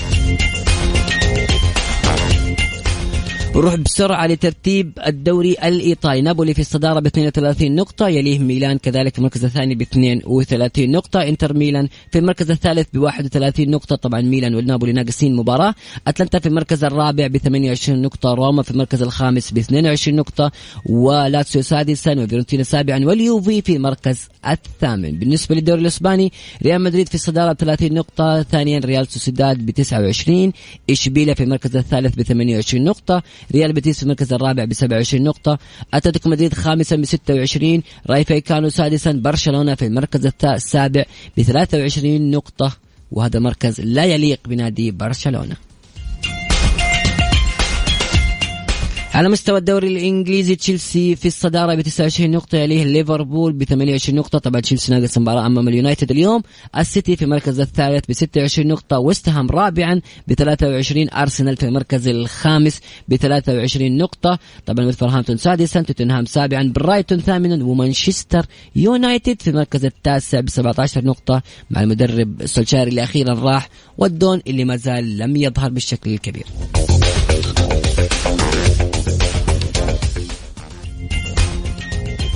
[3.58, 6.22] نروح بسرعة لترتيب الدوري الإيطالي.
[6.22, 11.22] نابولي في الصدارة ب 32 نقطة يليه ميلان كذلك في المركز الثاني ب 32 نقطة
[11.24, 13.95] إنتر ميلان في المركز الثالث ب 31 نقطة.
[13.95, 15.76] طبعا ميلان والنابولي ناقصين مباراة.
[16.08, 18.34] أتلانتا في المركز الرابع ب 28 نقطة.
[18.34, 20.51] روما في المركز الخامس ب 22 نقطة.
[20.86, 25.12] ولاتسيو سادسا وفيرونتينا سابعا واليوفي في المركز الثامن.
[25.12, 26.32] بالنسبة للدوري الإسباني
[26.64, 28.43] ريال مدريد في الصدارة ب 30 نقطة.
[28.43, 30.53] ثانيا ريال سوسيداد ب 29
[30.89, 33.24] إشبيليا في المركز الثالث ب 28 نقطة.
[33.52, 35.60] ريال بيتيس في المركز الرابع ب 27 نقطة
[35.93, 41.04] أتلتيكو مدريد خامسا ب 26 رايو فايكانو سادسا برشلونة في المركز السابع
[41.38, 42.78] ب 23 نقطة
[43.12, 45.66] وهذا مركز لا يليق بنادي برشلونة.
[49.14, 54.39] على مستوى الدوري الإنجليزي تشيلسي في الصدارة ب 29 نقطة يليه ليفربول ب 28 نقطة.
[54.39, 56.41] طبعا تشيلسي ناقص مباراة أمام اليونايتد اليوم.
[56.78, 58.99] السيتي في المركز الثالث ب 26 نقطة.
[58.99, 64.39] ويستهام رابعا ب 23 أرسنال في المركز الخامس ب 23 نقطة.
[64.66, 68.45] طبعا ويلفرهامبتون سادسا توتنهام سابعا برايتون ثامنا ومانشستر
[68.76, 71.41] يونايتد في المركز التاسع ب 17 نقطة.
[71.70, 76.45] مع المدرب سولشاري اللي أخيرا راح والدون اللي ما زال لم يظهر بالشكل الكبير.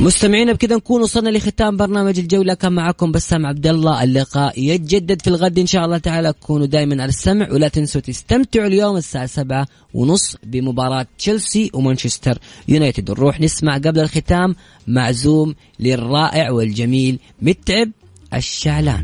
[0.02, 2.54] مستمعينا بكذا نكون وصلنا لختام برنامج الجولة.
[2.54, 6.34] كان معكم بسام عبد الله اللقاء يتجدد في الغد إن شاء الله تعالى.
[6.34, 12.38] كونوا دائما على السمع ولا تنسوا تستمتعوا اليوم الساعة سبعة ونص بمباراة تشيلسي ومانشستر
[12.68, 13.12] يونايتد.
[13.12, 14.56] نروح نسمع قبل الختام
[14.88, 17.92] معزوم للرائع والجميل متعب
[18.34, 19.04] الشعلان.